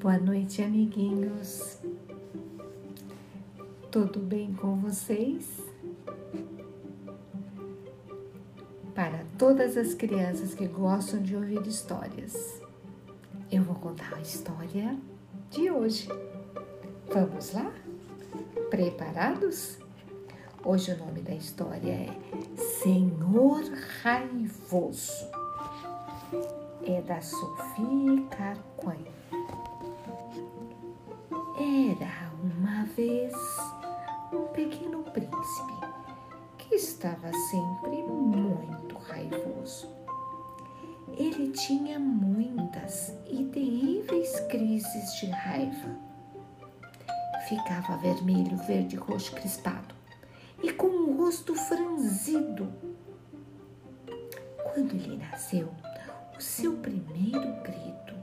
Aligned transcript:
Boa 0.00 0.16
noite, 0.16 0.62
amiguinhos. 0.62 1.76
Tudo 3.90 4.18
bem 4.18 4.50
com 4.54 4.76
vocês? 4.76 5.60
Para 8.94 9.26
todas 9.36 9.76
as 9.76 9.92
crianças 9.92 10.54
que 10.54 10.66
gostam 10.66 11.20
de 11.20 11.36
ouvir 11.36 11.66
histórias, 11.66 12.62
eu 13.52 13.62
vou 13.62 13.74
contar 13.74 14.14
a 14.14 14.22
história 14.22 14.96
de 15.50 15.70
hoje. 15.70 16.08
Vamos 17.12 17.52
lá? 17.52 17.70
Preparados? 18.70 19.76
Hoje 20.64 20.92
o 20.92 20.96
nome 20.96 21.20
da 21.20 21.34
história 21.34 21.92
é 21.92 22.56
Senhor 22.82 23.64
Raivoso. 24.02 25.28
É 26.86 27.02
da 27.02 27.20
Sofia 27.20 28.22
Carquim. 28.30 29.04
Era 31.56 32.32
uma 32.42 32.84
vez 32.86 33.34
um 34.32 34.46
pequeno 34.52 35.02
príncipe 35.04 35.72
que 36.58 36.74
estava 36.74 37.32
sempre 37.50 38.02
muito 38.02 38.96
raivoso. 38.98 39.88
Ele 41.16 41.50
tinha 41.50 41.98
muitas 41.98 43.14
e 43.28 43.44
terríveis 43.44 44.40
crises 44.48 45.14
de 45.16 45.26
raiva. 45.26 45.96
Ficava 47.48 47.96
vermelho, 47.96 48.56
verde, 48.58 48.96
roxo, 48.96 49.32
crispado 49.34 49.94
e 50.62 50.72
com 50.72 50.86
o 50.86 51.16
rosto 51.16 51.54
franzido. 51.54 52.72
Quando 54.62 54.94
ele 54.94 55.16
nasceu, 55.16 55.68
o 56.36 56.40
seu 56.40 56.76
primeiro 56.76 57.60
grito 57.62 58.14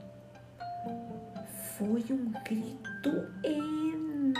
foi 1.77 2.03
um 2.09 2.31
grito 2.43 3.29
enorme. 3.43 4.33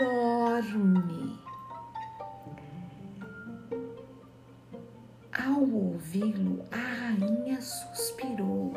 Ao 5.32 5.60
ouvi-lo, 5.60 6.64
a 6.72 6.76
rainha 6.76 7.62
suspirou. 7.62 8.74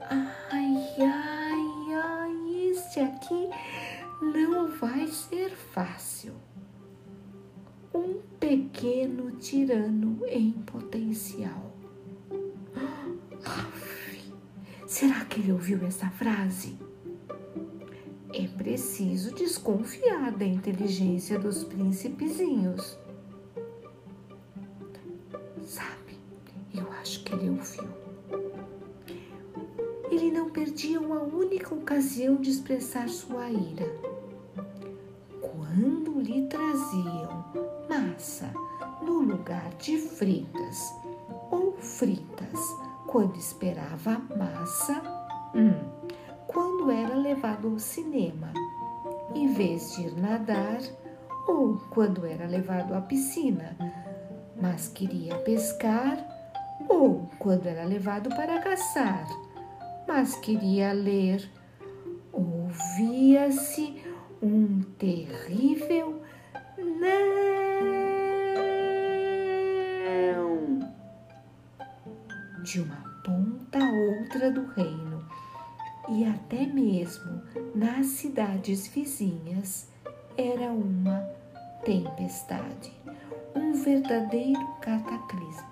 Ai, 0.00 0.86
ai, 0.98 1.92
ai, 1.92 2.70
este 2.70 3.00
aqui 3.00 3.50
não 4.22 4.68
vai 4.68 5.06
ser 5.08 5.50
fácil. 5.50 6.32
Um 7.92 8.22
pequeno 8.40 9.32
tirano 9.32 10.26
em 10.26 10.52
potencial. 10.52 11.70
Será 14.88 15.26
que 15.26 15.40
ele 15.40 15.52
ouviu 15.52 15.84
essa 15.84 16.08
frase? 16.08 16.88
É 18.38 18.46
preciso 18.46 19.34
desconfiar 19.34 20.30
da 20.30 20.44
inteligência 20.44 21.36
dos 21.38 21.64
príncipezinhos. 21.64 22.96
Sabe, 25.66 26.16
eu 26.72 26.86
acho 27.00 27.24
que 27.24 27.34
ele 27.34 27.50
ouviu. 27.50 27.88
Ele 30.08 30.30
não 30.30 30.50
perdia 30.50 31.00
uma 31.00 31.20
única 31.20 31.74
ocasião 31.74 32.36
de 32.36 32.50
expressar 32.50 33.08
sua 33.08 33.50
ira. 33.50 33.86
Quando 35.40 36.20
lhe 36.20 36.46
traziam 36.46 37.44
massa 37.88 38.52
no 39.02 39.20
lugar 39.20 39.74
de 39.78 39.98
fritas 39.98 40.94
ou 41.50 41.76
fritas 41.78 42.60
quando 43.08 43.36
esperava 43.36 44.22
massa, 44.36 45.02
hum, 45.54 45.87
ao 47.68 47.78
cinema, 47.78 48.52
em 49.34 49.52
vez 49.52 49.94
de 49.94 50.06
ir 50.06 50.16
nadar, 50.16 50.80
ou 51.46 51.76
quando 51.90 52.26
era 52.26 52.46
levado 52.46 52.94
à 52.94 53.00
piscina, 53.00 53.76
mas 54.60 54.88
queria 54.88 55.36
pescar, 55.36 56.16
ou 56.88 57.28
quando 57.38 57.66
era 57.66 57.84
levado 57.84 58.30
para 58.30 58.58
caçar, 58.60 59.26
mas 60.06 60.34
queria 60.36 60.92
ler, 60.92 61.48
ouvia-se 62.32 64.02
um 64.42 64.80
terrível 64.98 66.22
não 66.78 67.48
de 72.62 72.80
uma 72.80 73.02
ponta 73.24 73.78
a 73.78 73.90
outra 73.90 74.50
do 74.50 74.66
reino 74.74 75.07
e 76.10 76.24
até 76.24 76.66
mesmo 76.66 77.42
nas 77.74 78.06
cidades 78.06 78.86
vizinhas 78.86 79.88
era 80.36 80.70
uma 80.70 81.20
tempestade, 81.84 82.92
um 83.54 83.72
verdadeiro 83.72 84.66
cataclisma. 84.80 85.68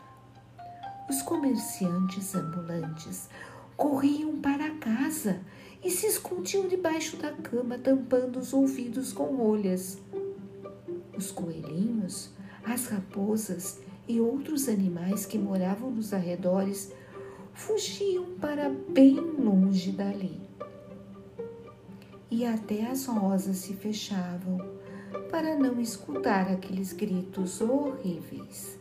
Os 1.08 1.22
comerciantes 1.22 2.34
ambulantes 2.34 3.28
corriam 3.76 4.40
para 4.40 4.70
casa 4.76 5.40
e 5.82 5.90
se 5.90 6.06
escondiam 6.06 6.66
debaixo 6.66 7.16
da 7.16 7.32
cama, 7.32 7.78
tampando 7.78 8.38
os 8.38 8.52
ouvidos 8.52 9.12
com 9.12 9.36
rolhas. 9.36 9.98
Os 11.16 11.30
coelhinhos, 11.30 12.30
as 12.64 12.86
raposas 12.88 13.80
e 14.08 14.20
outros 14.20 14.68
animais 14.68 15.24
que 15.24 15.38
moravam 15.38 15.90
nos 15.90 16.12
arredores 16.12 16.92
fugiam 17.56 18.26
para 18.38 18.68
bem 18.68 19.18
longe 19.18 19.90
dali. 19.90 20.40
E 22.30 22.44
até 22.44 22.86
as 22.86 23.06
rosas 23.06 23.56
se 23.56 23.72
fechavam 23.74 24.58
para 25.30 25.56
não 25.56 25.80
escutar 25.80 26.50
aqueles 26.50 26.92
gritos 26.92 27.60
horríveis. 27.60 28.78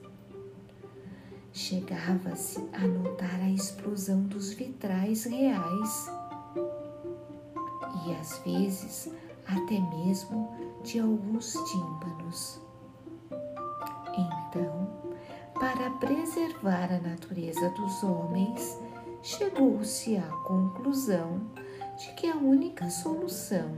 Chegava-se 1.53 2.59
a 2.74 2.86
notar 2.86 3.40
a 3.40 3.50
explosão 3.50 4.24
dos 4.24 4.52
vitrais 4.52 5.24
reais 5.24 6.12
e 8.06 8.13
às 8.13 8.38
vezes 8.40 9.09
até 9.47 9.80
mesmo 9.80 10.53
de 10.84 11.00
alguns 11.00 11.53
tímpanos. 11.53 12.64
Preservar 16.05 16.93
a 16.93 16.99
natureza 16.99 17.67
dos 17.71 18.03
homens, 18.03 18.79
chegou-se 19.23 20.16
à 20.16 20.27
conclusão 20.45 21.41
de 21.97 22.13
que 22.13 22.29
a 22.29 22.35
única 22.35 22.88
solução 22.91 23.75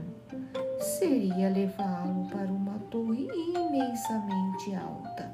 seria 0.78 1.48
levá-lo 1.48 2.28
para 2.28 2.52
uma 2.52 2.78
torre 2.90 3.26
imensamente 3.32 4.74
alta, 4.74 5.32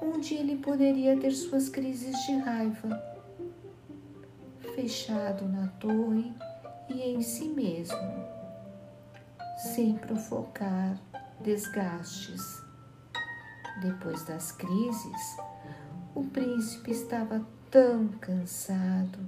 onde 0.00 0.34
ele 0.34 0.58
poderia 0.58 1.18
ter 1.18 1.32
suas 1.32 1.68
crises 1.68 2.16
de 2.24 2.36
raiva. 2.36 2.88
Fechado 4.76 5.48
na 5.48 5.66
torre 5.80 6.32
e 6.88 7.02
em 7.02 7.20
si 7.20 7.48
mesmo, 7.48 7.98
sem 9.56 9.94
provocar 9.94 10.96
desgastes. 11.40 12.62
Depois 13.82 14.24
das 14.24 14.52
crises, 14.52 15.36
o 16.18 16.24
príncipe 16.24 16.90
estava 16.90 17.40
tão 17.70 18.08
cansado 18.20 19.20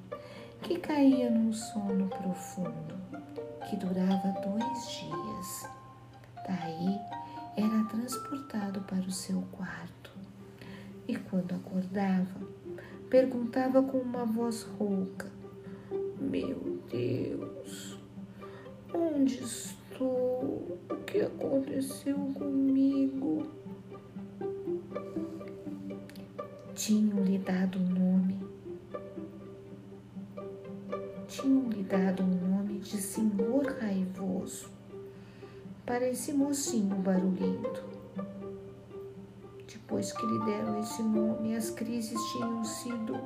que 0.61 0.77
caía 0.77 1.31
num 1.31 1.53
sono 1.53 2.09
profundo 2.09 2.97
que 3.69 3.77
durava 3.77 4.35
dois 4.41 4.91
dias. 4.91 5.69
Daí 6.45 6.99
era 7.57 7.85
transportado 7.85 8.81
para 8.81 9.03
o 9.03 9.13
seu 9.13 9.41
quarto 9.53 10.11
e, 11.07 11.15
quando 11.15 11.55
acordava, 11.55 12.41
perguntava 13.09 13.81
com 13.85 13.99
uma 13.99 14.25
voz 14.25 14.65
rouca: 14.77 15.31
Meu 16.19 16.81
Deus, 16.91 18.01
onde 18.93 19.45
estou? 19.45 20.77
O 20.91 20.97
que 21.07 21.21
aconteceu 21.21 22.17
comigo? 22.35 23.60
Tinham-lhe 26.91 27.39
dado 27.39 27.79
um 27.79 27.89
nome. 27.89 28.41
Tinham-lhe 31.29 31.85
dado 31.85 32.25
um 32.25 32.27
nome 32.27 32.81
de 32.81 32.97
Senhor 32.97 33.65
Raivoso 33.81 34.69
para 35.87 36.09
esse 36.09 36.33
mocinho 36.33 36.97
barulhento. 36.97 37.85
Depois 39.69 40.13
que 40.13 40.27
lhe 40.27 40.45
deram 40.45 40.81
esse 40.81 41.01
nome, 41.01 41.55
as 41.55 41.71
crises 41.71 42.21
tinham 42.33 42.65
sido 42.65 43.21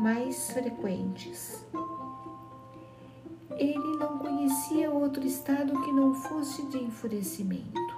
mais 0.00 0.50
frequentes. 0.50 1.64
Ele 3.50 3.96
não 3.96 4.18
conhecia 4.18 4.90
outro 4.90 5.24
estado 5.24 5.80
que 5.82 5.92
não 5.92 6.14
fosse 6.14 6.66
de 6.66 6.78
enfurecimento. 6.78 7.94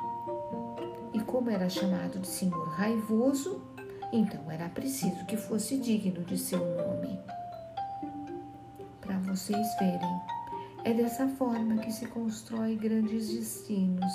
E 1.15 1.21
como 1.23 1.49
era 1.49 1.71
chamado 1.71 2.19
de 2.19 2.27
Senhor 2.27 2.69
Raivoso, 2.69 3.72
então 4.13 4.51
era 4.51 4.69
preciso 4.69 5.25
que 5.25 5.37
fosse 5.39 5.79
digno 5.79 6.23
de 6.25 6.37
seu 6.37 6.59
nome. 6.59 7.19
Para 9.01 9.19
vocês 9.21 9.67
verem 9.79 10.21
É 10.85 10.93
dessa 10.93 11.27
forma 11.29 11.79
que 11.79 11.93
se 11.93 12.07
constrói 12.07 12.77
grandes 12.77 13.29
destinos, 13.29 14.13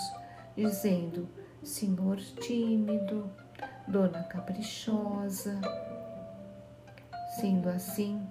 dizendo 0.55 1.27
senhor 1.63 2.17
tímido, 2.17 3.29
dona 3.87 4.23
caprichosa. 4.23 5.59
Sendo 7.39 7.69
assim, 7.69 8.21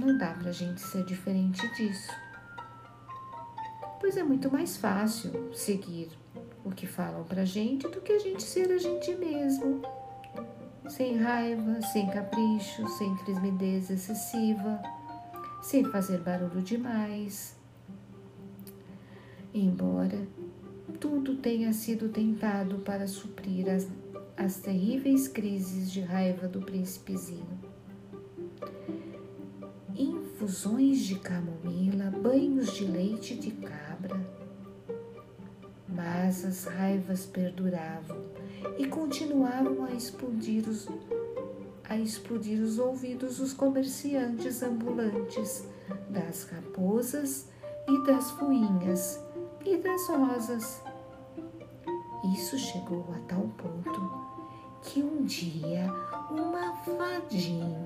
não 0.00 0.18
dá 0.18 0.34
para 0.34 0.50
a 0.50 0.52
gente 0.52 0.80
ser 0.80 1.04
diferente 1.04 1.66
disso. 1.76 2.10
Pois 4.00 4.16
é 4.16 4.22
muito 4.22 4.50
mais 4.50 4.76
fácil 4.76 5.54
seguir 5.54 6.10
o 6.64 6.70
que 6.70 6.86
falam 6.86 7.24
para 7.24 7.44
gente 7.44 7.86
do 7.88 8.00
que 8.00 8.12
a 8.12 8.18
gente 8.18 8.42
ser 8.42 8.70
a 8.72 8.78
gente 8.78 9.14
mesmo. 9.14 9.82
Sem 10.88 11.18
raiva, 11.18 11.82
sem 11.82 12.08
capricho, 12.08 12.88
sem 12.88 13.14
timidez 13.16 13.90
excessiva, 13.90 14.80
sem 15.62 15.84
fazer 15.84 16.18
barulho 16.20 16.62
demais. 16.62 17.54
Embora 19.52 20.26
tudo 20.98 21.36
tenha 21.36 21.72
sido 21.74 22.08
tentado 22.08 22.78
para 22.78 23.06
suprir 23.06 23.68
as, 23.68 23.86
as 24.36 24.56
terríveis 24.56 25.28
crises 25.28 25.92
de 25.92 26.00
raiva 26.00 26.48
do 26.48 26.62
príncipezinho. 26.62 27.58
Infusões 29.94 31.00
de 31.00 31.18
camomila, 31.18 32.10
banhos 32.10 32.72
de 32.72 32.84
leite 32.84 33.36
de 33.36 33.50
cabra. 33.50 34.18
Mas 35.86 36.44
as 36.44 36.64
raivas 36.64 37.26
perduravam 37.26 38.27
e 38.78 38.86
continuavam 38.86 39.84
a 39.84 39.92
explodir 39.92 40.68
os, 40.68 40.88
a 41.88 41.96
explodir 41.96 42.60
os 42.62 42.78
ouvidos 42.78 43.38
dos 43.38 43.52
comerciantes 43.52 44.62
ambulantes, 44.62 45.66
das 46.08 46.48
raposas 46.50 47.48
e 47.88 48.06
das 48.06 48.30
fuinhas 48.32 49.20
e 49.64 49.76
das 49.76 50.08
rosas. 50.08 50.82
Isso 52.34 52.58
chegou 52.58 53.06
a 53.14 53.18
tal 53.26 53.48
ponto 53.56 54.28
que 54.82 55.02
um 55.02 55.24
dia 55.24 55.92
uma 56.30 56.76
fadinha 56.76 57.78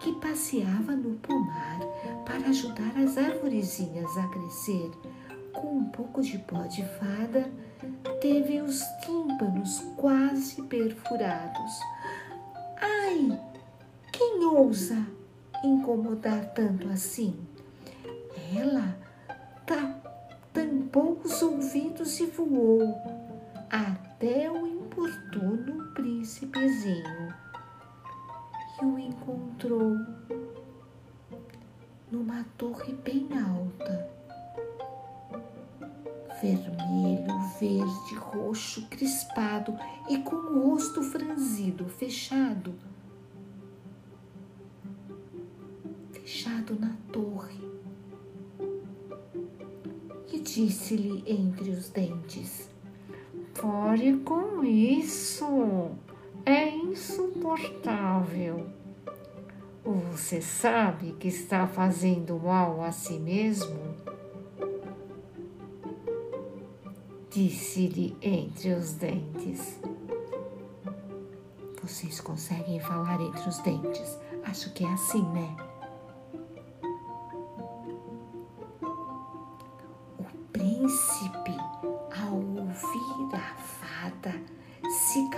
que 0.00 0.12
passeava 0.14 0.92
no 0.92 1.16
pomar 1.18 1.80
para 2.24 2.48
ajudar 2.48 2.96
as 2.96 3.16
arvorezinhas 3.16 4.16
a 4.16 4.26
crescer 4.28 4.90
com 5.52 5.78
um 5.78 5.84
pouco 5.86 6.22
de 6.22 6.38
pó 6.38 6.62
de 6.62 6.82
fada, 6.98 7.50
teve 8.20 8.60
os 8.60 8.82
tímpanos 9.02 9.80
quase 9.96 10.62
perfurados. 10.62 11.80
Ai, 12.78 13.40
quem 14.12 14.44
ousa 14.44 15.06
incomodar 15.64 16.52
tanto 16.52 16.88
assim? 16.88 17.34
Ela 18.54 18.96
tampou 20.52 21.20
os 21.24 21.40
ouvidos 21.40 22.20
e 22.20 22.26
voou 22.26 23.00
até 23.70 24.50
o 24.50 24.66
importuno 24.66 25.92
príncipezinho 25.94 27.34
e 28.80 28.84
o 28.84 28.98
encontrou 28.98 29.96
numa 32.10 32.44
torre 32.58 32.92
bem 32.94 33.28
alta. 33.38 34.09
Disse-lhe 50.90 51.22
entre 51.26 51.70
os 51.70 51.88
dentes: 51.90 52.68
Pare 53.60 54.16
com 54.18 54.64
isso. 54.64 55.90
É 56.44 56.68
insuportável. 56.68 58.66
Você 59.84 60.40
sabe 60.40 61.12
que 61.12 61.28
está 61.28 61.66
fazendo 61.66 62.38
mal 62.38 62.82
a 62.82 62.90
si 62.90 63.18
mesmo? 63.18 63.78
Disse-lhe 67.30 68.16
entre 68.20 68.72
os 68.72 68.94
dentes. 68.94 69.78
Vocês 71.82 72.20
conseguem 72.20 72.80
falar 72.80 73.20
entre 73.20 73.48
os 73.48 73.58
dentes? 73.58 74.18
Acho 74.44 74.72
que 74.72 74.84
é 74.84 74.88
assim, 74.88 75.22
né? 75.28 75.69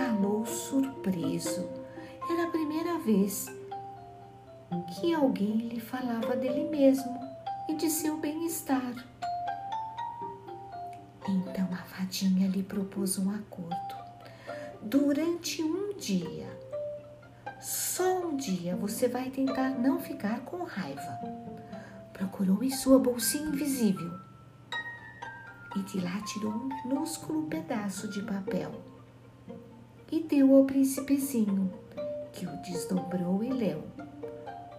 Calou 0.03 0.45
surpreso. 0.45 1.69
Era 2.29 2.43
a 2.43 2.51
primeira 2.51 2.99
vez 2.99 3.49
que 4.99 5.13
alguém 5.13 5.69
lhe 5.69 5.79
falava 5.79 6.35
dele 6.35 6.69
mesmo 6.69 7.17
e 7.69 7.75
de 7.75 7.89
seu 7.89 8.17
bem-estar. 8.17 8.93
Então 11.29 11.69
a 11.71 11.83
fadinha 11.85 12.49
lhe 12.49 12.63
propôs 12.63 13.17
um 13.17 13.33
acordo. 13.33 13.95
Durante 14.81 15.63
um 15.63 15.95
dia, 15.95 16.49
só 17.61 18.25
um 18.25 18.35
dia, 18.35 18.75
você 18.75 19.07
vai 19.07 19.29
tentar 19.29 19.69
não 19.69 20.01
ficar 20.01 20.41
com 20.41 20.63
raiva. 20.63 21.19
Procurou 22.11 22.61
em 22.61 22.69
sua 22.69 22.99
bolsinha 22.99 23.47
invisível 23.47 24.11
e 25.77 25.79
de 25.83 26.01
lá 26.01 26.21
tirou 26.23 26.51
um 26.51 26.67
minúsculo 26.85 27.47
pedaço 27.47 28.09
de 28.09 28.21
papel 28.23 28.92
e 30.13 30.21
deu 30.21 30.55
ao 30.55 30.65
príncipezinho, 30.65 31.73
que 32.31 32.45
o 32.45 32.61
desdobrou 32.61 33.43
e 33.43 33.49
leu. 33.49 33.83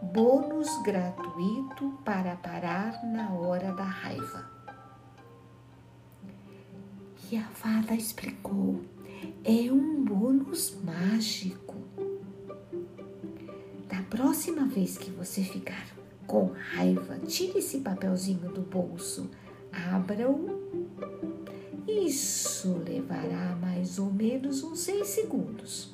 Bônus 0.00 0.69
gratuito 0.84 1.98
para 2.04 2.36
parar 2.36 3.04
na 3.04 3.32
hora 3.32 3.72
da 3.72 3.82
raiva. 3.82 4.48
E 7.28 7.36
a 7.36 7.42
fada 7.48 7.94
explicou: 7.94 8.81
é 9.42 9.72
um 9.72 10.04
bônus 10.04 10.76
mágico. 10.84 11.75
Da 13.88 14.02
próxima 14.08 14.66
vez 14.66 14.96
que 14.96 15.10
você 15.10 15.42
ficar 15.42 15.88
com 16.28 16.52
raiva, 16.75 17.19
tire 17.26 17.58
esse 17.58 17.81
papelzinho 17.81 18.53
do 18.53 18.60
bolso, 18.60 19.29
abra-o 19.72 21.33
isso 22.01 22.77
levará 22.86 23.56
mais 23.60 23.98
ou 23.98 24.13
menos 24.13 24.63
uns 24.63 24.81
seis 24.81 25.08
segundos. 25.08 25.93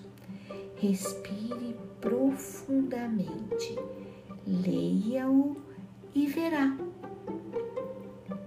Respire 0.76 1.76
profundamente, 2.00 3.78
leia-o 4.46 5.56
e 6.14 6.26
verá. 6.26 6.76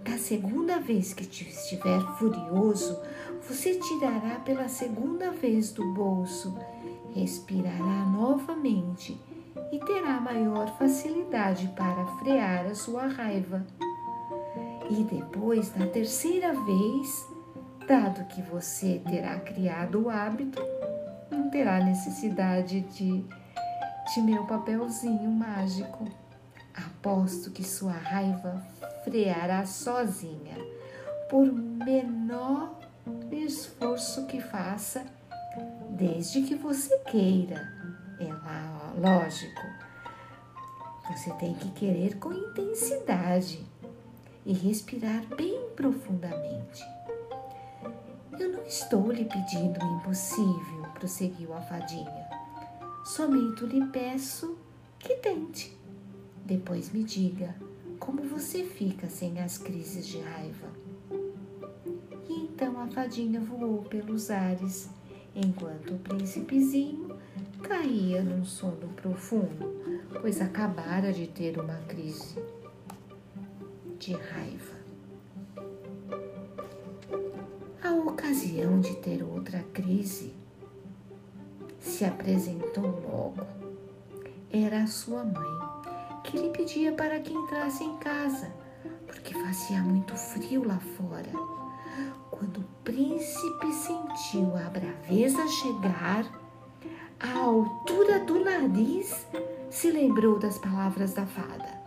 Da 0.03 0.17
segunda 0.17 0.79
vez 0.79 1.13
que 1.13 1.23
estiver 1.23 2.01
furioso, 2.17 2.99
você 3.47 3.75
tirará 3.75 4.39
pela 4.39 4.67
segunda 4.67 5.31
vez 5.31 5.71
do 5.71 5.93
bolso, 5.93 6.57
respirará 7.13 8.05
novamente 8.05 9.19
e 9.71 9.79
terá 9.79 10.19
maior 10.19 10.67
facilidade 10.77 11.67
para 11.75 12.05
frear 12.17 12.65
a 12.65 12.75
sua 12.75 13.07
raiva. 13.07 13.65
E 14.89 15.03
depois, 15.03 15.75
na 15.75 15.87
terceira 15.87 16.53
vez, 16.53 17.32
dado 17.87 18.25
que 18.25 18.41
você 18.41 19.01
terá 19.05 19.39
criado 19.39 20.03
o 20.03 20.09
hábito, 20.09 20.61
não 21.29 21.49
terá 21.49 21.83
necessidade 21.83 22.81
de, 22.81 23.25
de 24.13 24.21
meu 24.21 24.45
papelzinho 24.45 25.29
mágico. 25.31 26.07
Aposto 26.73 27.51
que 27.51 27.63
sua 27.63 27.93
raiva 27.93 28.65
freará 29.03 29.65
sozinha, 29.65 30.57
por 31.29 31.45
menor 31.51 32.79
esforço 33.31 34.25
que 34.27 34.41
faça, 34.41 35.05
desde 35.89 36.41
que 36.43 36.55
você 36.55 36.97
queira. 36.99 37.61
É 38.19 38.99
lógico. 38.99 39.61
Você 41.11 41.31
tem 41.33 41.53
que 41.53 41.69
querer 41.71 42.17
com 42.17 42.31
intensidade 42.31 43.65
e 44.45 44.53
respirar 44.53 45.23
bem 45.35 45.69
profundamente. 45.75 46.81
Eu 48.39 48.51
não 48.51 48.63
estou 48.65 49.11
lhe 49.11 49.25
pedindo 49.25 49.79
o 49.79 49.97
impossível, 49.97 50.83
prosseguiu 50.95 51.53
a 51.53 51.61
fadinha. 51.61 52.27
Somente 53.05 53.65
lhe 53.65 53.85
peço 53.87 54.57
que 54.99 55.15
tente. 55.15 55.77
Depois 56.45 56.91
me 56.91 57.03
diga 57.03 57.55
como 57.99 58.23
você 58.23 58.63
fica 58.63 59.07
sem 59.07 59.39
as 59.39 59.57
crises 59.57 60.07
de 60.07 60.19
raiva. 60.19 60.67
E 62.27 62.33
então 62.33 62.79
a 62.81 62.87
fadinha 62.87 63.39
voou 63.39 63.83
pelos 63.83 64.31
ares, 64.31 64.89
enquanto 65.35 65.93
o 65.93 65.99
príncipezinho 65.99 67.17
caía 67.61 68.21
num 68.23 68.43
sono 68.43 68.89
profundo, 68.95 69.73
pois 70.21 70.41
acabara 70.41 71.13
de 71.13 71.27
ter 71.27 71.59
uma 71.59 71.77
crise 71.87 72.35
de 73.99 74.13
raiva. 74.13 74.72
Ocasião 78.53 78.79
de 78.79 78.95
ter 78.97 79.23
outra 79.23 79.59
crise 79.73 80.33
se 81.79 82.05
apresentou 82.05 82.83
logo. 82.83 83.45
Era 84.51 84.83
a 84.83 84.87
sua 84.87 85.23
mãe, 85.23 86.21
que 86.23 86.37
lhe 86.37 86.49
pedia 86.49 86.93
para 86.93 87.19
que 87.19 87.33
entrasse 87.33 87.83
em 87.83 87.97
casa, 87.97 88.53
porque 89.07 89.33
fazia 89.33 89.81
muito 89.81 90.15
frio 90.15 90.65
lá 90.65 90.79
fora. 90.79 91.31
Quando 92.29 92.59
o 92.59 92.65
príncipe 92.83 93.73
sentiu 93.73 94.55
a 94.55 94.69
braveza 94.69 95.47
chegar, 95.47 96.25
à 97.19 97.39
altura 97.39 98.19
do 98.19 98.43
nariz, 98.43 99.25
se 99.69 99.89
lembrou 99.89 100.37
das 100.37 100.59
palavras 100.59 101.13
da 101.13 101.25
fada. 101.25 101.81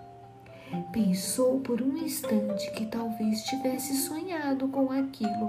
Pensou 0.92 1.60
por 1.60 1.80
um 1.80 1.96
instante 1.96 2.70
que 2.72 2.86
talvez 2.86 3.42
tivesse 3.44 3.94
sonhado 3.98 4.66
com 4.68 4.90
aquilo. 4.90 5.46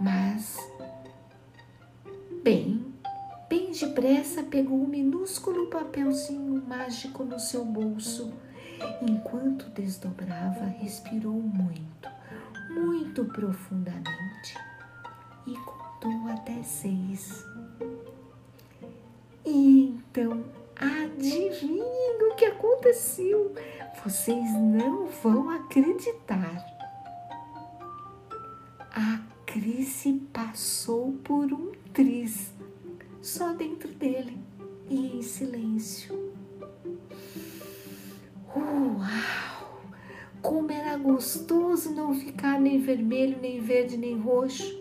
Mas, 0.00 0.56
bem, 2.44 2.94
bem 3.48 3.72
depressa 3.72 4.44
pegou 4.44 4.80
um 4.80 4.86
minúsculo 4.86 5.66
papelzinho 5.66 6.62
mágico 6.68 7.24
no 7.24 7.40
seu 7.40 7.64
bolso. 7.64 8.32
Enquanto 9.02 9.68
desdobrava, 9.70 10.66
respirou 10.66 11.32
muito, 11.32 12.08
muito 12.70 13.24
profundamente 13.24 14.56
e 15.44 15.54
contou 15.56 16.28
até 16.30 16.62
seis. 16.62 17.44
E 19.44 19.88
então, 19.88 20.44
adivinhem 20.76 22.22
o 22.22 22.36
que 22.36 22.44
aconteceu? 22.44 23.52
Vocês 24.04 24.52
não 24.52 25.06
vão 25.06 25.50
acreditar. 25.50 26.77
A 29.58 29.60
crise 29.60 30.22
passou 30.32 31.18
por 31.24 31.52
um 31.52 31.72
triz, 31.92 32.52
só 33.20 33.52
dentro 33.52 33.88
dele 33.88 34.38
e 34.88 35.16
em 35.16 35.20
silêncio. 35.20 36.32
Uau! 38.54 39.80
Como 40.40 40.70
era 40.70 40.96
gostoso 40.96 41.92
não 41.92 42.14
ficar 42.14 42.60
nem 42.60 42.78
vermelho, 42.78 43.36
nem 43.42 43.60
verde, 43.60 43.96
nem 43.96 44.16
roxo. 44.16 44.80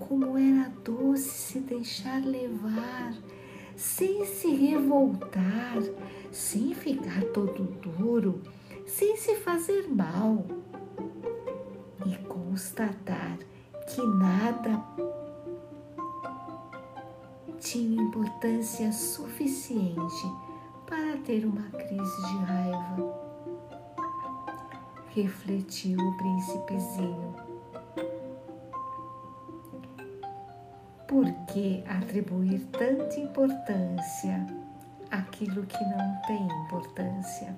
Como 0.00 0.36
era 0.36 0.68
doce 0.82 1.30
se 1.30 1.60
deixar 1.60 2.20
levar 2.24 3.14
sem 3.76 4.26
se 4.26 4.48
revoltar, 4.48 5.78
sem 6.32 6.74
ficar 6.74 7.22
todo 7.26 7.62
duro, 7.82 8.42
sem 8.84 9.16
se 9.16 9.36
fazer 9.36 9.86
mal 9.88 10.44
constatar 12.52 13.38
que 13.86 14.02
nada 14.18 14.84
tinha 17.58 18.02
importância 18.02 18.92
suficiente 18.92 20.26
para 20.86 21.16
ter 21.24 21.46
uma 21.46 21.62
crise 21.70 22.26
de 22.26 22.36
raiva. 22.44 23.22
Refletiu 25.14 25.98
o 25.98 26.16
príncipezinho 26.18 27.36
Por 31.08 31.30
que 31.46 31.82
atribuir 31.86 32.66
tanta 32.72 33.18
importância 33.18 34.46
àquilo 35.10 35.64
que 35.64 35.84
não 35.84 36.20
tem 36.26 36.46
importância? 36.66 37.56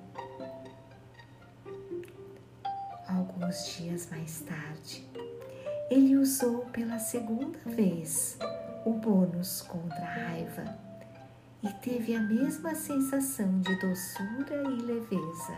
Alguns 3.34 3.66
dias 3.74 4.08
mais 4.12 4.42
tarde, 4.42 5.04
ele 5.90 6.16
usou 6.16 6.66
pela 6.66 7.00
segunda 7.00 7.58
vez 7.66 8.38
o 8.86 8.92
bônus 8.92 9.60
contra 9.60 9.98
a 9.98 10.28
raiva 10.28 10.78
e 11.60 11.68
teve 11.82 12.14
a 12.14 12.20
mesma 12.20 12.76
sensação 12.76 13.60
de 13.60 13.74
doçura 13.80 14.62
e 14.70 14.82
leveza. 14.82 15.56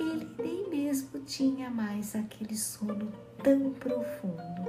Ele 0.00 0.26
nem 0.38 0.70
mesmo 0.70 1.20
tinha 1.20 1.68
mais 1.68 2.16
aquele 2.16 2.56
sono 2.56 3.12
tão 3.44 3.74
profundo 3.74 4.64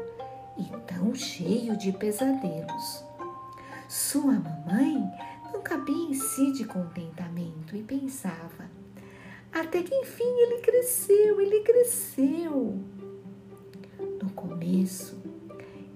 e 0.58 0.66
tão 0.86 1.16
cheio 1.16 1.78
de 1.78 1.94
pesadelos. 1.94 3.06
Sua 3.88 4.34
mamãe 4.34 5.02
não 5.54 5.62
cabia 5.62 6.10
em 6.10 6.14
si 6.14 6.52
de 6.52 6.66
contentamento 6.66 7.74
e 7.74 7.82
pensava: 7.82 8.70
até 9.54 9.84
que 9.84 9.94
enfim 9.94 10.40
ele 10.40 10.62
cresceu, 10.62 11.40
ele 11.40 11.60
cresceu. 11.62 12.80
No 14.22 14.30
começo, 14.32 15.22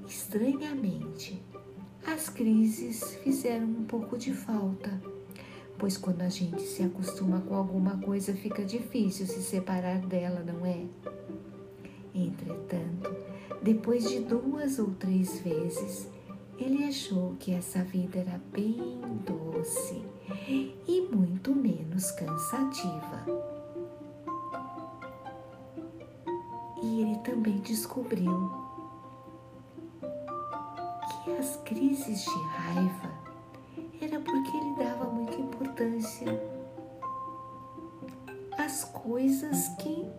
estranhamente, 0.08 1.42
as 2.06 2.30
crises 2.30 3.16
fizeram 3.24 3.66
um 3.66 3.84
pouco 3.84 4.18
de 4.18 4.32
falta, 4.34 5.02
pois 5.78 5.98
quando 5.98 6.22
a 6.22 6.30
gente 6.30 6.62
se 6.62 6.84
acostuma 6.84 7.42
com 7.42 7.56
alguma 7.56 7.98
coisa 7.98 8.34
fica 8.34 8.64
difícil 8.64 9.26
se 9.26 9.42
separar 9.42 10.00
dela, 10.00 10.44
não 10.44 10.66
é? 10.66 10.86
Entretanto, 12.14 13.16
depois 13.62 14.08
de 14.08 14.20
duas 14.20 14.78
ou 14.80 14.92
três 14.92 15.40
vezes, 15.40 16.08
ele 16.60 16.86
achou 16.86 17.36
que 17.40 17.54
essa 17.54 17.84
vida 17.84 18.20
era 18.20 18.42
bem 18.52 19.00
doce 19.26 20.04
e 20.88 21.02
muito 21.14 21.54
menos 21.54 22.12
cansativa. 22.12 23.26
E 26.82 27.02
ele 27.02 27.18
também 27.20 27.58
descobriu 27.60 28.52
que 31.24 31.32
as 31.38 31.58
crises 31.58 32.24
de 32.24 32.40
raiva 32.40 33.12
era 34.02 34.20
porque 34.20 34.58
ele 34.58 34.76
dava 34.78 35.06
muita 35.06 35.36
importância 35.36 36.28
às 38.58 38.84
coisas 38.86 39.68
que 39.80 40.10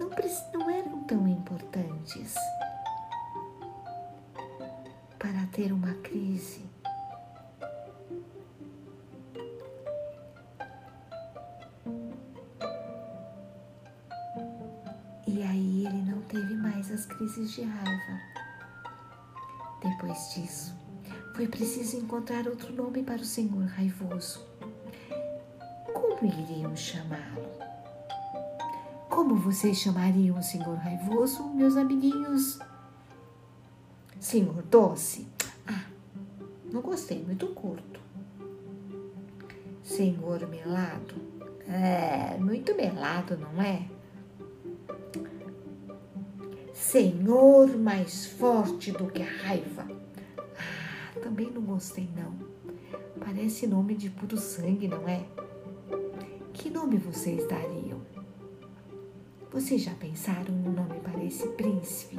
não, 0.00 0.10
não 0.54 0.70
eram 0.70 1.04
tão 1.04 1.28
importantes 1.28 2.34
ter 5.60 5.74
uma 5.74 5.92
crise. 5.96 6.64
E 15.26 15.42
aí 15.42 15.84
ele 15.86 16.02
não 16.10 16.22
teve 16.22 16.54
mais 16.54 16.90
as 16.90 17.04
crises 17.04 17.52
de 17.52 17.60
raiva. 17.60 18.20
Depois 19.82 20.32
disso, 20.34 20.74
foi 21.36 21.46
preciso 21.46 21.98
encontrar 21.98 22.48
outro 22.48 22.72
nome 22.72 23.02
para 23.02 23.20
o 23.20 23.24
senhor 23.24 23.66
raivoso. 23.66 24.42
Como 25.92 26.24
iriam 26.24 26.74
chamá-lo? 26.74 27.50
Como 29.10 29.36
vocês 29.36 29.76
chamariam 29.76 30.38
o 30.38 30.42
senhor 30.42 30.78
raivoso, 30.78 31.50
meus 31.50 31.76
amiguinhos? 31.76 32.58
Senhor 34.18 34.62
doce? 34.62 35.28
Não 36.72 36.80
gostei, 36.80 37.22
muito 37.22 37.48
curto. 37.48 38.00
Senhor 39.82 40.46
melado? 40.48 41.14
É, 41.66 42.36
muito 42.38 42.74
melado, 42.76 43.36
não 43.36 43.60
é? 43.60 43.88
Senhor 46.72 47.76
mais 47.76 48.26
forte 48.26 48.92
do 48.92 49.06
que 49.06 49.22
a 49.22 49.26
raiva? 49.26 49.86
Ah, 50.38 51.20
também 51.20 51.50
não 51.50 51.62
gostei, 51.62 52.08
não. 52.16 52.34
Parece 53.18 53.66
nome 53.66 53.94
de 53.94 54.08
puro 54.08 54.36
sangue, 54.36 54.88
não 54.88 55.08
é? 55.08 55.24
Que 56.52 56.70
nome 56.70 56.96
vocês 56.96 57.46
dariam? 57.48 58.00
Vocês 59.52 59.82
já 59.82 59.94
pensaram 59.94 60.54
no 60.54 60.72
nome 60.72 61.00
para 61.00 61.22
esse 61.24 61.48
príncipe? 61.48 62.18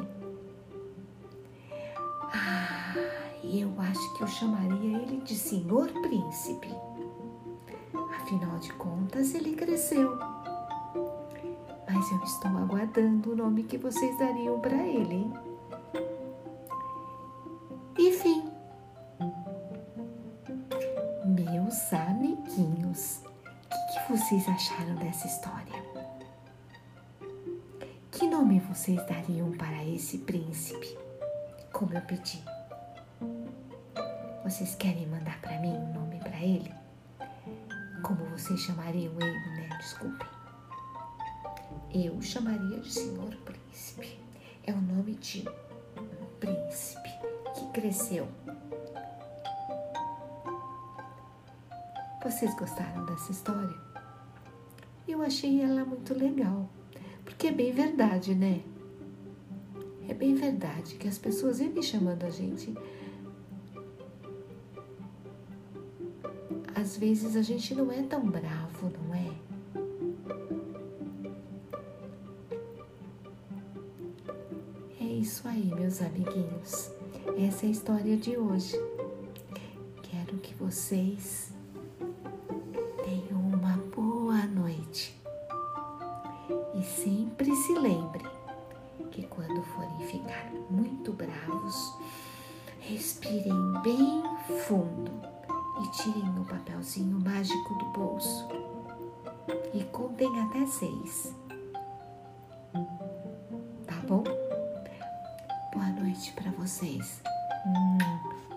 Eu 3.60 3.74
acho 3.79 4.13
que 4.13 4.24
eu 4.24 4.27
chamaria 4.27 4.98
ele 5.00 5.17
de 5.22 5.36
Senhor 5.36 5.91
Príncipe. 6.01 6.70
Afinal 8.15 8.58
de 8.60 8.72
contas, 8.74 9.34
ele 9.34 9.55
cresceu. 9.55 10.17
Mas 11.89 12.12
eu 12.12 12.24
estou 12.24 12.51
aguardando 12.58 13.34
o 13.34 13.36
nome 13.36 13.63
que 13.63 13.77
vocês 13.77 14.17
dariam 14.17 14.60
para 14.62 14.77
ele? 14.77 15.29
Enfim, 18.00 18.50
meus 21.25 21.93
amiguinhos, 21.93 23.22
o 23.46 23.93
que, 23.93 24.00
que 24.00 24.12
vocês 24.17 24.48
acharam 24.48 24.96
dessa 24.96 25.27
história? 25.27 25.84
Que 28.12 28.27
nome 28.27 28.60
vocês 28.60 29.05
dariam 29.08 29.51
para 29.51 29.84
esse 29.84 30.20
príncipe? 30.20 30.98
Como 31.74 31.93
eu 31.93 32.01
pedi. 32.01 32.41
Vocês 34.51 34.75
querem 34.75 35.08
mandar 35.08 35.39
para 35.39 35.58
mim 35.62 35.70
um 35.70 35.93
nome 35.93 36.20
para 36.20 36.38
ele? 36.41 36.74
como 38.03 38.25
vocês 38.25 38.60
chamariam 38.60 39.13
ele, 39.22 39.50
né? 39.55 39.70
Desculpem. 39.79 40.27
Eu 41.93 42.22
chamaria 42.22 42.81
de 42.81 42.91
Senhor 42.91 43.34
Príncipe. 43.46 44.20
É 44.65 44.74
o 44.74 44.81
nome 44.81 45.15
de 45.15 45.48
um 45.98 46.25
príncipe 46.38 47.10
que 47.55 47.65
cresceu. 47.79 48.27
Vocês 52.22 52.53
gostaram 52.58 53.05
dessa 53.05 53.31
história? 53.31 53.77
Eu 55.08 55.22
achei 55.22 55.62
ela 55.62 55.86
muito 55.86 56.13
legal, 56.13 56.70
porque 57.24 57.48
é 57.48 57.51
bem 57.53 57.72
verdade, 57.72 58.36
né? 58.36 58.62
É 60.10 60.13
bem 60.13 60.36
verdade 60.36 60.96
que 60.96 61.08
as 61.08 61.17
pessoas 61.17 61.60
vivem 61.60 61.81
chamando 61.81 62.25
a 62.25 62.29
gente. 62.29 62.75
Às 66.81 66.97
vezes 66.97 67.35
a 67.35 67.43
gente 67.43 67.75
não 67.75 67.91
é 67.91 68.01
tão 68.01 68.25
bravo, 68.25 68.91
não 69.05 69.13
é? 69.13 69.31
É 75.00 75.03
isso 75.03 75.47
aí, 75.47 75.65
meus 75.75 76.01
amiguinhos. 76.01 76.89
Essa 77.38 77.67
é 77.67 77.69
a 77.69 77.71
história 77.71 78.17
de 78.17 78.35
hoje. 78.35 78.73
Quero 80.01 80.39
que 80.39 80.55
vocês 80.55 81.53
tenham 83.05 83.39
uma 83.39 83.77
boa 83.95 84.43
noite. 84.47 85.15
E 86.73 86.81
sempre 86.81 87.55
se 87.57 87.73
lembrem 87.73 88.25
que 89.11 89.27
quando 89.27 89.61
forem 89.61 90.07
ficar 90.07 90.51
muito 90.67 91.13
bravos, 91.13 91.93
respirem 92.79 93.53
bem 93.83 94.23
fundo 94.65 95.40
e 95.81 95.91
tirem 95.91 96.39
o 96.39 96.45
papelzinho 96.45 97.19
mágico 97.19 97.73
do 97.75 97.85
bolso 97.85 98.47
e 99.73 99.83
contem 99.85 100.39
até 100.41 100.65
seis. 100.65 101.35
Tá 103.85 103.95
bom? 104.07 104.23
Boa 105.73 105.88
noite 106.00 106.33
para 106.33 106.51
vocês. 106.51 107.21
Hum, 107.65 107.97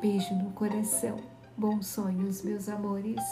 beijo 0.00 0.34
no 0.34 0.50
coração. 0.50 1.16
Bons 1.56 1.86
sonhos, 1.86 2.42
meus 2.42 2.68
amores. 2.68 3.22